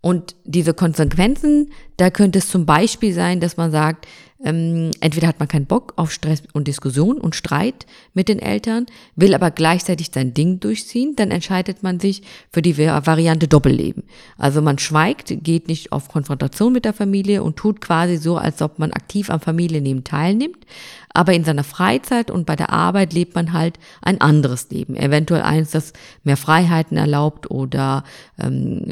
[0.06, 4.06] Und diese Konsequenzen, da könnte es zum Beispiel sein, dass man sagt,
[4.44, 8.86] ähm, entweder hat man keinen Bock auf Stress und Diskussion und Streit mit den Eltern,
[9.16, 14.04] will aber gleichzeitig sein Ding durchziehen, dann entscheidet man sich für die Variante Doppelleben.
[14.38, 18.62] Also man schweigt, geht nicht auf Konfrontation mit der Familie und tut quasi so, als
[18.62, 20.68] ob man aktiv am Familienleben teilnimmt,
[21.14, 24.96] aber in seiner Freizeit und bei der Arbeit lebt man halt ein anderes Leben.
[24.98, 28.04] Eventuell eins, das mehr Freiheiten erlaubt oder
[28.38, 28.92] ähm,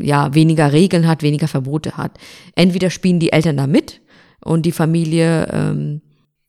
[0.00, 2.18] ja weniger Regeln hat, weniger Verbote hat.
[2.54, 4.00] Entweder spielen die Eltern da mit
[4.44, 5.48] und die Familie.
[5.52, 6.00] Ähm,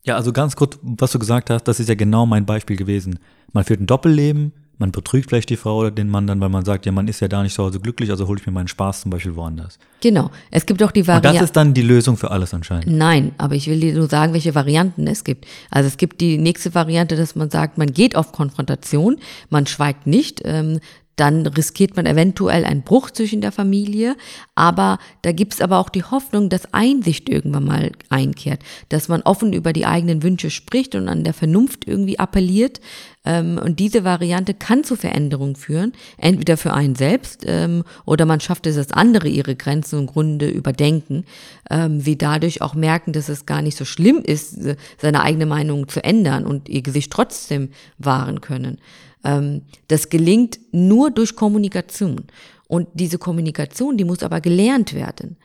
[0.03, 3.19] ja, also ganz kurz, was du gesagt hast, das ist ja genau mein Beispiel gewesen.
[3.53, 6.65] Man führt ein Doppelleben, man betrügt vielleicht die Frau oder den Mann dann, weil man
[6.65, 8.67] sagt, ja, man ist ja da nicht zu Hause glücklich, also hole ich mir meinen
[8.67, 9.79] Spaß zum Beispiel woanders.
[10.01, 10.31] Genau.
[10.51, 11.29] Es gibt auch die Variante.
[11.29, 12.87] Und das ist dann die Lösung für alles anscheinend.
[12.87, 15.45] Nein, aber ich will dir nur sagen, welche Varianten es gibt.
[15.71, 19.17] Also es gibt die nächste Variante, dass man sagt, man geht auf Konfrontation,
[19.49, 20.79] man schweigt nicht, ähm,
[21.15, 24.15] dann riskiert man eventuell einen Bruch zwischen der Familie,
[24.53, 29.53] aber da gibt's aber auch die Hoffnung, dass Einsicht irgendwann mal einkehrt, dass man offen
[29.53, 32.81] über die eigenen Wünsche spricht und an der Vernunft irgendwie appelliert.
[33.25, 38.39] Ähm, und diese Variante kann zu Veränderungen führen, entweder für einen selbst ähm, oder man
[38.39, 41.25] schafft es, dass andere ihre Grenzen und Gründe überdenken,
[41.69, 44.57] ähm, sie dadurch auch merken, dass es gar nicht so schlimm ist,
[45.01, 48.79] seine eigene Meinung zu ändern und ihr Gesicht trotzdem wahren können.
[49.87, 52.25] Das gelingt nur durch Kommunikation.
[52.67, 55.37] Und diese Kommunikation, die muss aber gelernt werden.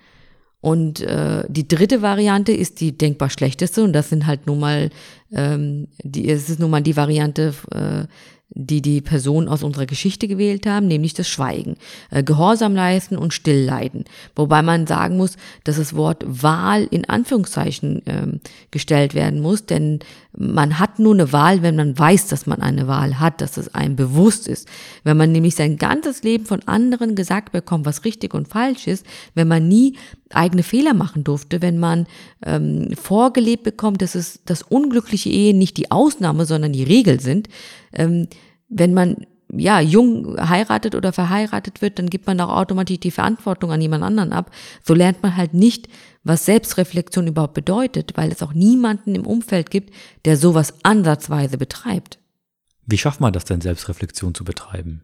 [0.61, 3.83] Und äh, die dritte Variante ist die denkbar schlechteste.
[3.83, 4.91] Und das sind halt nun mal,
[5.33, 8.07] ähm, die, es ist nun mal die Variante, äh,
[8.53, 11.77] die die Personen aus unserer Geschichte gewählt haben, nämlich das Schweigen,
[12.11, 14.05] äh, Gehorsam leisten und Stillleiden.
[14.35, 20.01] Wobei man sagen muss, dass das Wort Wahl in Anführungszeichen ähm, gestellt werden muss, denn
[20.37, 23.75] man hat nur eine Wahl, wenn man weiß, dass man eine Wahl hat, dass es
[23.75, 24.69] einem bewusst ist.
[25.05, 29.05] Wenn man nämlich sein ganzes Leben von anderen gesagt bekommt, was richtig und falsch ist,
[29.35, 29.97] wenn man nie
[30.33, 32.07] eigene Fehler machen durfte, wenn man
[32.45, 37.49] ähm, vorgelebt bekommt, dass es dass unglückliche Ehen nicht die Ausnahme, sondern die Regel sind,
[37.93, 38.29] ähm,
[38.69, 43.73] wenn man ja, jung heiratet oder verheiratet wird, dann gibt man auch automatisch die Verantwortung
[43.73, 44.51] an jemand anderen ab.
[44.83, 45.89] So lernt man halt nicht,
[46.23, 52.19] was Selbstreflexion überhaupt bedeutet, weil es auch niemanden im Umfeld gibt, der sowas ansatzweise betreibt.
[52.87, 55.03] Wie schafft man das denn, Selbstreflexion zu betreiben?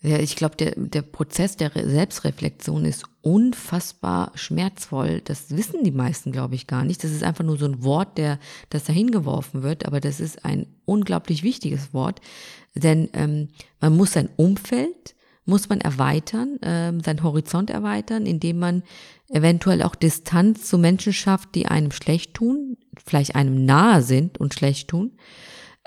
[0.00, 5.20] Ja, ich glaube, der, der Prozess der Selbstreflexion ist unfassbar schmerzvoll.
[5.24, 7.02] Das wissen die meisten, glaube ich, gar nicht.
[7.02, 8.38] Das ist einfach nur so ein Wort, der,
[8.70, 12.20] das dahin geworfen wird, aber das ist ein unglaublich wichtiges Wort,
[12.76, 13.48] denn ähm,
[13.80, 18.82] man muss sein Umfeld, muss man erweitern, ähm, sein Horizont erweitern, indem man
[19.30, 24.54] eventuell auch Distanz zu Menschen schafft, die einem schlecht tun, vielleicht einem nahe sind und
[24.54, 25.12] schlecht tun.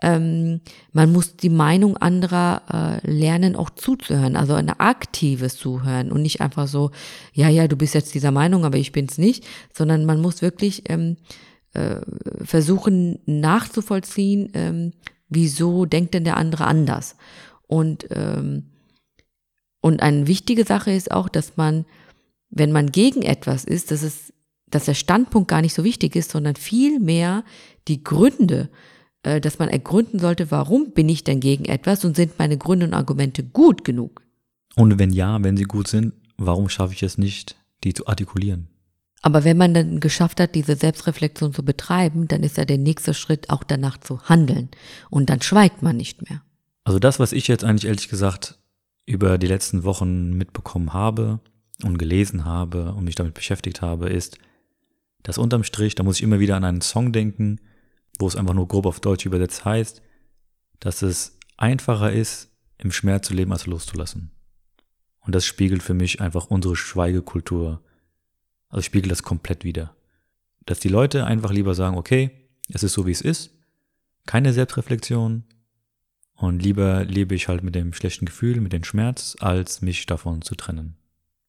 [0.02, 0.62] Ähm,
[0.94, 6.42] man muss die Meinung anderer äh, lernen, auch zuzuhören, also ein aktives Zuhören und nicht
[6.42, 6.90] einfach so,
[7.34, 10.90] ja, ja, du bist jetzt dieser Meinung, aber ich bin's nicht, sondern man muss wirklich
[10.90, 11.18] ähm,
[11.74, 11.98] äh,
[12.44, 14.94] versuchen nachzuvollziehen, ähm,
[15.30, 17.16] wieso denkt denn der andere anders.
[17.68, 18.72] Und, ähm,
[19.82, 21.86] und eine wichtige Sache ist auch, dass man,
[22.50, 24.34] wenn man gegen etwas ist, dass es,
[24.68, 27.44] dass der Standpunkt gar nicht so wichtig ist, sondern vielmehr
[27.88, 28.70] die Gründe,
[29.24, 32.94] dass man ergründen sollte, warum bin ich denn gegen etwas und sind meine Gründe und
[32.94, 34.22] Argumente gut genug?
[34.76, 38.68] Und wenn ja, wenn sie gut sind, warum schaffe ich es nicht, die zu artikulieren?
[39.22, 43.14] Aber wenn man dann geschafft hat, diese Selbstreflexion zu betreiben, dann ist ja der nächste
[43.14, 44.70] Schritt auch danach zu handeln.
[45.12, 46.42] Und dann schweigt man nicht mehr.
[46.84, 48.58] Also das, was ich jetzt eigentlich ehrlich gesagt
[49.06, 51.40] über die letzten Wochen mitbekommen habe
[51.84, 54.40] und gelesen habe und mich damit beschäftigt habe, ist,
[55.22, 57.60] dass unterm Strich, da muss ich immer wieder an einen Song denken,
[58.20, 60.02] wo es einfach nur grob auf Deutsch übersetzt heißt,
[60.80, 64.32] dass es einfacher ist, im Schmerz zu leben, als loszulassen.
[65.22, 67.84] Und das spiegelt für mich einfach unsere Schweigekultur.
[68.70, 69.96] Also spiegelt das komplett wieder.
[70.66, 72.32] Dass die Leute einfach lieber sagen, okay,
[72.70, 73.52] es ist so wie es ist,
[74.26, 75.44] keine Selbstreflexion
[76.36, 80.42] und lieber lebe ich halt mit dem schlechten Gefühl, mit dem Schmerz, als mich davon
[80.42, 80.98] zu trennen.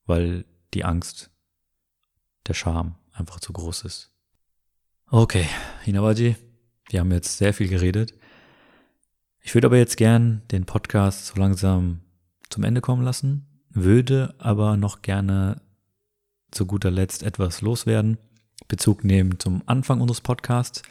[0.04, 0.44] Weil
[0.74, 1.30] die Angst,
[2.46, 4.12] der Scham einfach zu groß ist.
[5.06, 5.46] Okay,
[5.82, 6.36] Hinabaji,
[6.92, 8.14] wir haben jetzt sehr viel geredet.
[9.40, 12.00] Ich würde aber jetzt gern den Podcast so langsam
[12.48, 15.60] zum Ende kommen lassen, würde aber noch gerne
[16.50, 18.18] zu guter Letzt etwas loswerden,
[18.68, 20.82] Bezug nehmen zum Anfang unseres Podcasts.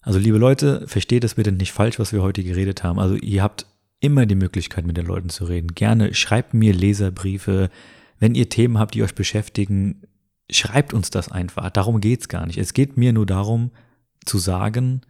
[0.00, 2.98] Also liebe Leute, versteht es bitte nicht falsch, was wir heute geredet haben.
[2.98, 3.66] Also ihr habt
[4.00, 5.74] immer die Möglichkeit, mit den Leuten zu reden.
[5.74, 7.70] Gerne schreibt mir Leserbriefe.
[8.18, 10.02] Wenn ihr Themen habt, die euch beschäftigen,
[10.50, 11.68] schreibt uns das einfach.
[11.70, 12.58] Darum geht's gar nicht.
[12.58, 13.70] Es geht mir nur darum,
[14.24, 15.02] zu sagen,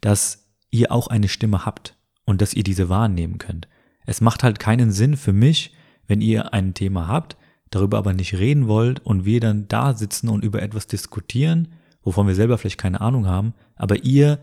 [0.00, 3.68] dass ihr auch eine Stimme habt und dass ihr diese wahrnehmen könnt.
[4.06, 5.74] Es macht halt keinen Sinn für mich,
[6.06, 7.36] wenn ihr ein Thema habt,
[7.70, 11.68] darüber aber nicht reden wollt und wir dann da sitzen und über etwas diskutieren,
[12.02, 14.38] wovon wir selber vielleicht keine Ahnung haben, aber ihr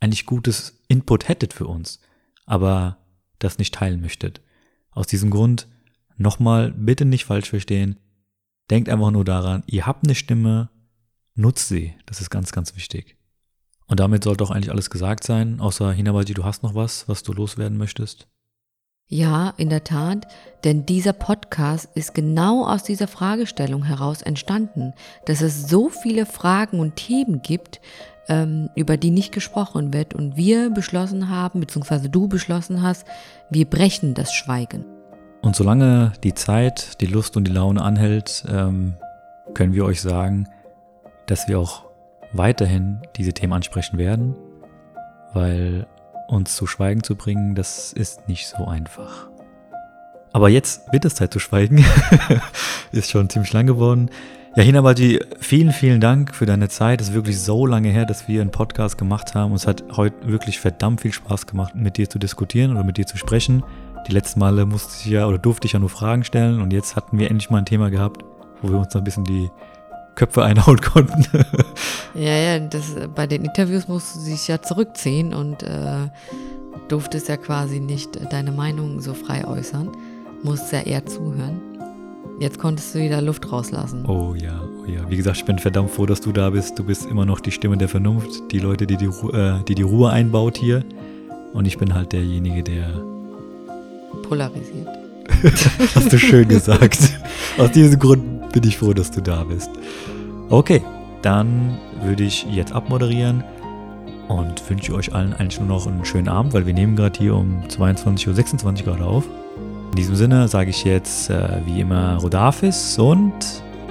[0.00, 2.00] eigentlich gutes Input hättet für uns,
[2.46, 2.98] aber
[3.38, 4.40] das nicht teilen möchtet.
[4.90, 5.68] Aus diesem Grund
[6.16, 7.98] nochmal bitte nicht falsch verstehen.
[8.70, 10.70] Denkt einfach nur daran, ihr habt eine Stimme,
[11.34, 11.94] nutzt sie.
[12.06, 13.16] Das ist ganz, ganz wichtig.
[13.86, 17.22] Und damit sollte auch eigentlich alles gesagt sein, außer Hinabaji, du hast noch was, was
[17.22, 18.26] du loswerden möchtest?
[19.06, 20.26] Ja, in der Tat,
[20.64, 24.94] denn dieser Podcast ist genau aus dieser Fragestellung heraus entstanden,
[25.26, 27.82] dass es so viele Fragen und Themen gibt,
[28.28, 33.06] ähm, über die nicht gesprochen wird und wir beschlossen haben, beziehungsweise du beschlossen hast,
[33.50, 34.86] wir brechen das Schweigen.
[35.42, 38.94] Und solange die Zeit, die Lust und die Laune anhält, ähm,
[39.52, 40.48] können wir euch sagen,
[41.26, 41.84] dass wir auch
[42.34, 44.36] weiterhin diese Themen ansprechen werden,
[45.32, 45.86] weil
[46.28, 49.28] uns zu Schweigen zu bringen, das ist nicht so einfach.
[50.32, 51.84] Aber jetzt wird es Zeit zu schweigen.
[52.92, 54.10] ist schon ziemlich lang geworden.
[54.56, 57.00] Ja, Hinabadi, vielen, vielen Dank für deine Zeit.
[57.00, 59.52] Es ist wirklich so lange her, dass wir einen Podcast gemacht haben.
[59.52, 62.96] Und es hat heute wirklich verdammt viel Spaß gemacht, mit dir zu diskutieren oder mit
[62.96, 63.62] dir zu sprechen.
[64.08, 66.94] Die letzten Male musste ich ja oder durfte ich ja nur Fragen stellen und jetzt
[66.94, 68.22] hatten wir endlich mal ein Thema gehabt,
[68.60, 69.50] wo wir uns noch ein bisschen die
[70.14, 71.26] Köpfe einhauen konnten.
[72.14, 76.08] ja, ja, das, bei den Interviews musst du dich ja zurückziehen und äh,
[76.88, 79.90] durftest ja quasi nicht deine Meinung so frei äußern
[80.44, 81.60] musst ja eher zuhören.
[82.38, 84.04] Jetzt konntest du wieder Luft rauslassen.
[84.06, 85.08] Oh ja, oh ja.
[85.08, 86.78] Wie gesagt, ich bin verdammt froh, dass du da bist.
[86.78, 89.82] Du bist immer noch die Stimme der Vernunft, die Leute, die die, äh, die, die
[89.82, 90.84] Ruhe einbaut hier.
[91.52, 92.88] Und ich bin halt derjenige, der
[94.28, 94.88] polarisiert.
[95.94, 96.98] Hast du schön gesagt.
[97.58, 99.70] Aus diesem Grund bin ich froh, dass du da bist.
[100.48, 100.80] Okay,
[101.22, 103.42] dann würde ich jetzt abmoderieren
[104.28, 107.34] und wünsche euch allen eigentlich nur noch einen schönen Abend, weil wir nehmen gerade hier
[107.34, 109.24] um 22.26 Uhr gerade auf.
[109.90, 113.32] In diesem Sinne sage ich jetzt äh, wie immer Rodafis und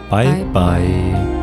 [0.10, 0.80] bye bye.
[0.80, 1.43] bye.